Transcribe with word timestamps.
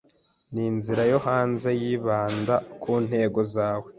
Ninzira 0.53 1.03
yo 1.11 1.17
hanze 1.25 1.69
yibanda 1.81 2.55
ku 2.81 2.91
ntego 3.05 3.39
zawe? 3.53 3.87